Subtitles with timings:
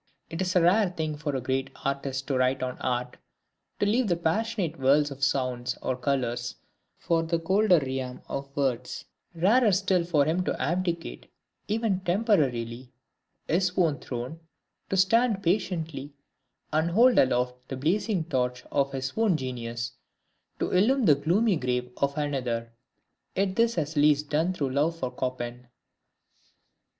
[0.31, 3.17] It is a rare thing for a great artist to write on art,
[3.79, 6.55] to leave the passionate worlds of sounds or colors
[6.97, 11.31] for the colder realm of words; rarer still for him to abdicate,
[11.67, 12.91] even temporarily,
[13.47, 14.39] his own throne,
[14.89, 16.15] to stand patiently
[16.73, 19.91] and hold aloft the blazing torch of his own genius,
[20.57, 22.73] to illume the gloomy grave of another:
[23.35, 25.67] yet this has Liszt done through love for Chopin.